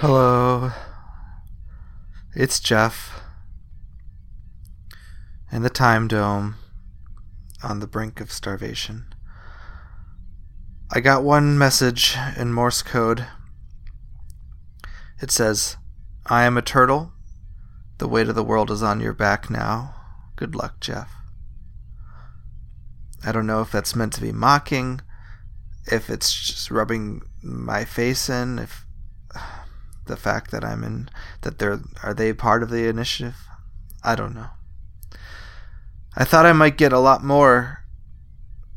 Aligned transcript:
Hello. 0.00 0.70
It's 2.32 2.60
Jeff. 2.60 3.20
In 5.50 5.62
the 5.62 5.70
time 5.70 6.06
dome 6.06 6.54
on 7.64 7.80
the 7.80 7.88
brink 7.88 8.20
of 8.20 8.30
starvation. 8.30 9.06
I 10.88 11.00
got 11.00 11.24
one 11.24 11.58
message 11.58 12.16
in 12.36 12.52
Morse 12.52 12.80
code. 12.80 13.26
It 15.20 15.32
says, 15.32 15.76
I 16.26 16.44
am 16.44 16.56
a 16.56 16.62
turtle. 16.62 17.10
The 17.98 18.06
weight 18.06 18.28
of 18.28 18.36
the 18.36 18.44
world 18.44 18.70
is 18.70 18.84
on 18.84 19.00
your 19.00 19.14
back 19.14 19.50
now. 19.50 19.96
Good 20.36 20.54
luck, 20.54 20.78
Jeff. 20.78 21.12
I 23.26 23.32
don't 23.32 23.48
know 23.48 23.62
if 23.62 23.72
that's 23.72 23.96
meant 23.96 24.12
to 24.12 24.20
be 24.20 24.30
mocking, 24.30 25.00
if 25.86 26.08
it's 26.08 26.32
just 26.32 26.70
rubbing 26.70 27.22
my 27.42 27.84
face 27.84 28.30
in, 28.30 28.60
if 28.60 28.84
the 30.08 30.16
fact 30.16 30.50
that 30.50 30.64
I'm 30.64 30.82
in 30.82 31.08
that 31.42 31.58
they're 31.58 31.80
are 32.02 32.14
they 32.14 32.32
part 32.32 32.62
of 32.62 32.70
the 32.70 32.88
initiative? 32.88 33.36
I 34.02 34.14
don't 34.14 34.34
know. 34.34 34.48
I 36.16 36.24
thought 36.24 36.46
I 36.46 36.52
might 36.52 36.76
get 36.76 36.92
a 36.92 36.98
lot 36.98 37.22
more 37.22 37.84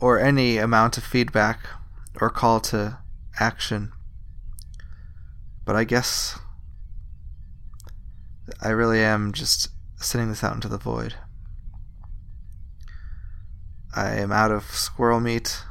or 0.00 0.18
any 0.18 0.58
amount 0.58 0.96
of 0.98 1.04
feedback 1.04 1.60
or 2.20 2.30
call 2.30 2.60
to 2.60 2.98
action. 3.38 3.92
But 5.64 5.76
I 5.76 5.84
guess 5.84 6.38
I 8.60 8.70
really 8.70 9.00
am 9.00 9.32
just 9.32 9.68
sending 9.96 10.30
this 10.30 10.42
out 10.42 10.54
into 10.54 10.68
the 10.68 10.78
void. 10.78 11.14
I 13.94 14.14
am 14.14 14.32
out 14.32 14.50
of 14.50 14.64
squirrel 14.64 15.20
meat. 15.20 15.62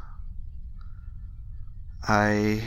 I 2.07 2.63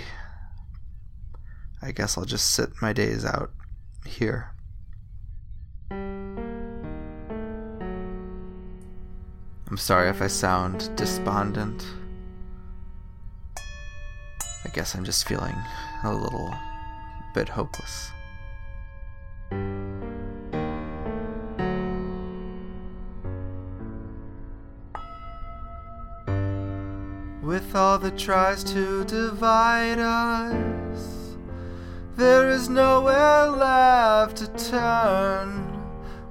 I 1.82 1.92
guess 1.92 2.18
I'll 2.18 2.24
just 2.24 2.52
sit 2.52 2.70
my 2.82 2.92
days 2.92 3.24
out 3.24 3.52
here. 4.04 4.52
I'm 9.70 9.76
sorry 9.76 10.08
if 10.10 10.20
I 10.20 10.26
sound 10.26 10.90
despondent. 10.96 11.86
I 13.56 14.68
guess 14.74 14.94
I'm 14.94 15.04
just 15.04 15.26
feeling 15.26 15.54
a 16.04 16.12
little 16.12 16.54
bit 17.34 17.48
hopeless. 17.48 18.10
With 27.42 27.74
all 27.74 27.98
that 27.98 28.18
tries 28.18 28.62
to 28.64 29.04
divide 29.04 29.98
us, 29.98 31.19
there 32.20 32.50
is 32.50 32.68
nowhere 32.68 33.46
left 33.46 34.36
to 34.36 34.46
turn. 34.70 35.48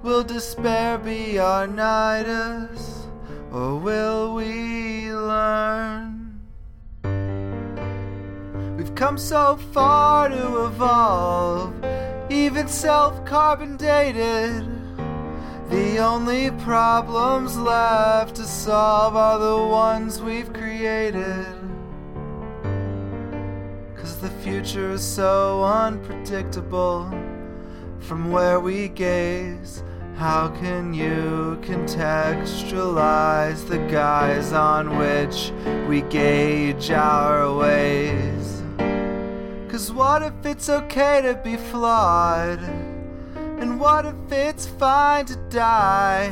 Will 0.03 0.23
despair 0.23 0.99
be 0.99 1.39
our 1.39 1.67
nidus, 1.67 3.07
or 3.51 3.75
will 3.79 4.35
we 4.35 5.11
learn? 5.11 6.41
We've 8.77 8.93
come 8.93 9.17
so 9.17 9.57
far 9.73 10.29
to 10.29 10.65
evolve, 10.65 11.73
even 12.29 12.67
self 12.67 13.25
carbon 13.25 13.75
dated. 13.75 14.67
The 15.71 15.97
only 15.97 16.51
problems 16.51 17.57
left 17.57 18.35
to 18.35 18.43
solve 18.43 19.15
are 19.15 19.39
the 19.39 19.67
ones 19.67 20.21
we've 20.21 20.53
created. 20.53 21.58
Cause 24.09 24.21
the 24.21 24.41
future 24.41 24.93
is 24.93 25.03
so 25.03 25.63
unpredictable 25.63 27.13
from 27.99 28.31
where 28.31 28.59
we 28.59 28.87
gaze. 28.87 29.83
How 30.15 30.47
can 30.47 30.95
you 30.95 31.59
contextualize 31.61 33.67
the 33.67 33.77
guise 33.91 34.51
on 34.51 34.97
which 34.97 35.51
we 35.87 36.01
gauge 36.01 36.89
our 36.89 37.55
ways? 37.55 38.63
Cause 39.69 39.91
what 39.91 40.23
if 40.23 40.43
it's 40.43 40.69
okay 40.69 41.21
to 41.21 41.39
be 41.43 41.55
flawed? 41.55 42.63
And 43.59 43.79
what 43.79 44.07
if 44.07 44.31
it's 44.31 44.65
fine 44.65 45.27
to 45.27 45.35
die? 45.51 46.29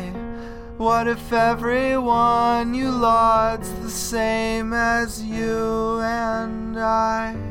What 0.78 1.08
if 1.08 1.32
everyone 1.32 2.74
you 2.74 2.90
laud's 2.90 3.72
the 3.84 3.92
same 3.92 4.74
as 4.74 5.22
you 5.22 6.02
and 6.02 6.80
I? 6.80 7.47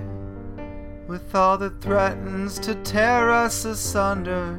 With 1.06 1.37
all 1.37 1.56
that 1.59 1.81
threatens 1.81 2.59
to 2.59 2.75
tear 2.75 3.31
us 3.31 3.65
asunder 3.65 4.56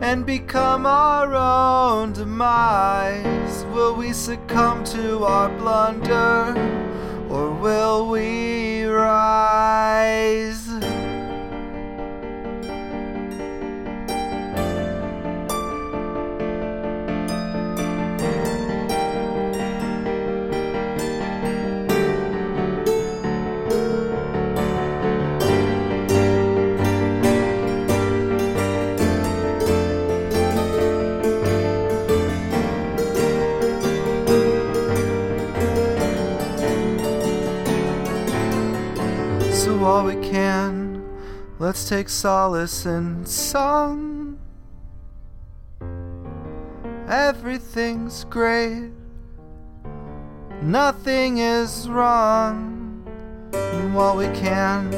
and 0.00 0.26
become 0.26 0.86
our 0.86 1.32
own 1.36 2.12
demise, 2.14 3.64
will 3.66 3.94
we 3.94 4.12
succumb 4.12 4.82
to 4.86 5.22
our 5.22 5.48
blunder 5.56 6.54
or 7.30 7.52
will 7.52 8.08
we 8.08 8.82
rise? 8.86 10.67
Let's 41.68 41.86
take 41.86 42.08
solace 42.08 42.86
in 42.86 43.26
song. 43.26 44.38
Everything's 47.06 48.24
great, 48.24 48.90
nothing 50.62 51.36
is 51.36 51.86
wrong. 51.90 53.04
And 53.52 53.94
while 53.94 54.16
we 54.16 54.28
can, 54.28 54.90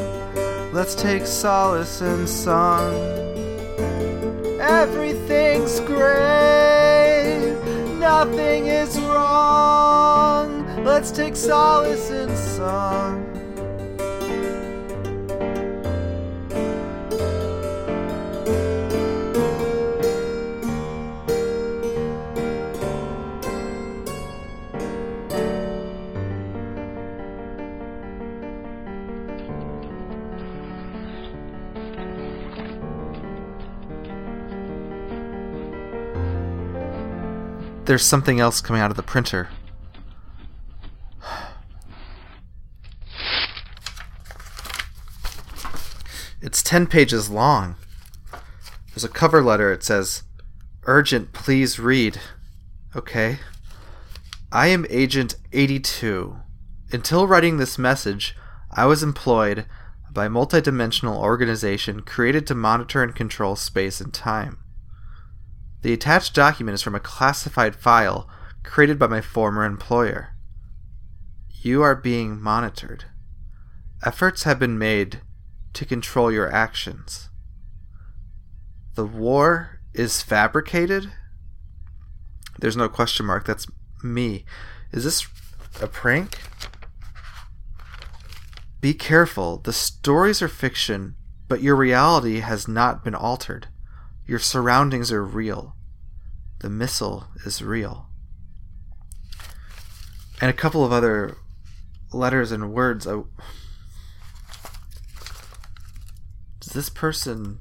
let's 0.72 0.94
take 0.94 1.26
solace 1.26 2.02
in 2.02 2.24
song. 2.28 2.94
Everything's 4.60 5.80
great, 5.80 7.52
nothing 7.98 8.66
is 8.66 8.96
wrong. 9.00 10.64
Let's 10.84 11.10
take 11.10 11.34
solace 11.34 12.10
in 12.12 12.28
song. 12.36 13.19
There's 37.90 38.04
something 38.04 38.38
else 38.38 38.60
coming 38.60 38.80
out 38.80 38.92
of 38.92 38.96
the 38.96 39.02
printer. 39.02 39.48
It's 46.40 46.62
10 46.62 46.86
pages 46.86 47.30
long. 47.30 47.74
There's 48.90 49.02
a 49.02 49.08
cover 49.08 49.42
letter. 49.42 49.72
It 49.72 49.82
says, 49.82 50.22
Urgent, 50.84 51.32
please 51.32 51.80
read. 51.80 52.20
Okay. 52.94 53.40
I 54.52 54.68
am 54.68 54.86
Agent 54.88 55.34
82. 55.52 56.36
Until 56.92 57.26
writing 57.26 57.56
this 57.56 57.76
message, 57.76 58.36
I 58.70 58.86
was 58.86 59.02
employed 59.02 59.66
by 60.12 60.26
a 60.26 60.30
multidimensional 60.30 61.16
organization 61.16 62.02
created 62.02 62.46
to 62.46 62.54
monitor 62.54 63.02
and 63.02 63.16
control 63.16 63.56
space 63.56 64.00
and 64.00 64.14
time. 64.14 64.58
The 65.82 65.92
attached 65.92 66.34
document 66.34 66.74
is 66.74 66.82
from 66.82 66.94
a 66.94 67.00
classified 67.00 67.74
file 67.74 68.28
created 68.62 68.98
by 68.98 69.06
my 69.06 69.20
former 69.20 69.64
employer. 69.64 70.34
You 71.62 71.82
are 71.82 71.94
being 71.94 72.40
monitored. 72.40 73.04
Efforts 74.04 74.44
have 74.44 74.58
been 74.58 74.78
made 74.78 75.20
to 75.74 75.84
control 75.84 76.32
your 76.32 76.52
actions. 76.52 77.28
The 78.94 79.06
war 79.06 79.80
is 79.94 80.22
fabricated? 80.22 81.12
There's 82.58 82.76
no 82.76 82.88
question 82.88 83.26
mark. 83.26 83.46
That's 83.46 83.66
me. 84.02 84.44
Is 84.92 85.04
this 85.04 85.26
a 85.80 85.86
prank? 85.86 86.38
Be 88.80 88.94
careful. 88.94 89.58
The 89.58 89.72
stories 89.72 90.42
are 90.42 90.48
fiction, 90.48 91.14
but 91.48 91.62
your 91.62 91.76
reality 91.76 92.40
has 92.40 92.66
not 92.66 93.04
been 93.04 93.14
altered. 93.14 93.68
Your 94.30 94.38
surroundings 94.38 95.10
are 95.10 95.24
real. 95.24 95.74
The 96.60 96.70
missile 96.70 97.26
is 97.44 97.64
real. 97.64 98.06
And 100.40 100.48
a 100.48 100.52
couple 100.52 100.84
of 100.84 100.92
other 100.92 101.36
letters 102.12 102.52
and 102.52 102.72
words. 102.72 103.08
I... 103.08 103.22
Does 106.60 106.72
this 106.72 106.88
person 106.88 107.58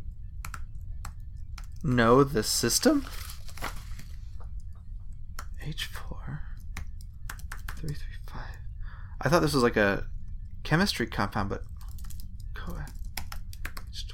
know 1.83 2.23
the 2.23 2.43
system? 2.43 3.07
H4 5.65 6.39
335. 7.77 8.41
I 9.21 9.27
thought 9.27 9.41
this 9.41 9.55
was 9.55 9.63
like 9.63 9.75
a 9.75 10.05
chemistry 10.61 11.07
compound, 11.07 11.49
but 11.49 11.63
CoA 12.53 12.85
H12. 13.91 14.13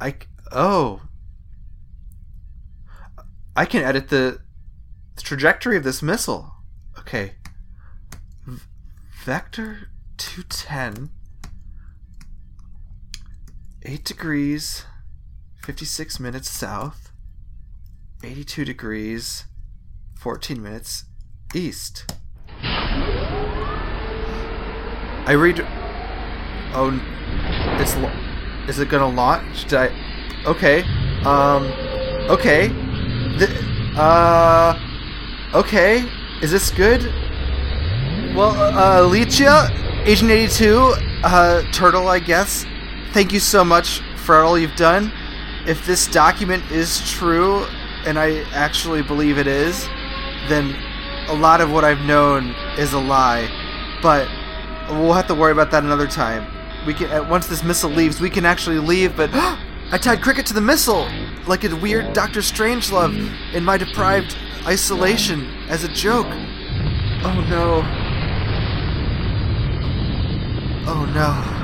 I 0.00 0.14
oh. 0.52 1.02
I 3.54 3.64
can 3.64 3.82
edit 3.82 4.08
the, 4.08 4.40
trajectory 5.22 5.76
of 5.76 5.84
this 5.84 6.02
missile. 6.02 6.52
Okay. 6.98 7.34
V- 8.46 8.60
vector 9.24 9.88
210 10.16 11.10
8 13.84 14.04
degrees 14.04 14.84
56 15.64 16.20
minutes 16.20 16.50
south 16.50 17.12
82 18.24 18.64
degrees 18.64 19.44
14 20.18 20.62
minutes 20.62 21.04
east. 21.54 22.14
I 25.24 25.32
read. 25.32 25.64
Oh, 26.74 27.00
it's. 27.80 27.94
Is 28.68 28.78
it 28.78 28.88
gonna 28.88 29.08
launch? 29.08 29.64
Did 29.64 29.74
I? 29.74 30.11
Okay. 30.46 30.82
Um. 31.24 31.64
Okay. 32.30 32.68
The, 33.38 33.48
uh. 33.96 34.78
Okay. 35.54 36.04
Is 36.42 36.50
this 36.50 36.70
good? 36.70 37.04
Well, 38.34 38.50
uh, 38.50 39.08
Licia, 39.08 39.70
Agent 40.06 40.30
82, 40.30 40.94
uh, 41.22 41.62
Turtle, 41.70 42.08
I 42.08 42.18
guess. 42.18 42.64
Thank 43.12 43.32
you 43.32 43.38
so 43.38 43.62
much 43.62 44.00
for 44.24 44.36
all 44.36 44.58
you've 44.58 44.74
done. 44.74 45.12
If 45.66 45.86
this 45.86 46.08
document 46.08 46.68
is 46.70 47.08
true, 47.08 47.64
and 48.06 48.18
I 48.18 48.40
actually 48.52 49.02
believe 49.02 49.38
it 49.38 49.46
is, 49.46 49.86
then 50.48 50.74
a 51.28 51.34
lot 51.34 51.60
of 51.60 51.70
what 51.70 51.84
I've 51.84 52.00
known 52.00 52.54
is 52.78 52.94
a 52.94 52.98
lie. 52.98 53.48
But 54.02 54.26
we'll 54.88 55.12
have 55.12 55.28
to 55.28 55.34
worry 55.34 55.52
about 55.52 55.70
that 55.70 55.84
another 55.84 56.08
time. 56.08 56.46
We 56.86 56.94
can 56.94 57.10
uh, 57.12 57.28
once 57.28 57.46
this 57.46 57.62
missile 57.62 57.90
leaves, 57.90 58.20
we 58.20 58.30
can 58.30 58.44
actually 58.44 58.78
leave. 58.78 59.14
But 59.14 59.30
I 59.92 59.98
tied 59.98 60.22
Cricket 60.22 60.46
to 60.46 60.54
the 60.54 60.60
missile, 60.62 61.06
like 61.46 61.64
a 61.64 61.76
weird 61.76 62.14
Doctor 62.14 62.40
Strangelove, 62.40 63.14
in 63.52 63.62
my 63.62 63.76
deprived 63.76 64.34
isolation 64.64 65.46
as 65.68 65.84
a 65.84 65.88
joke. 65.88 66.28
Oh 67.24 67.46
no. 67.50 67.82
Oh 70.88 71.04
no. 71.04 71.61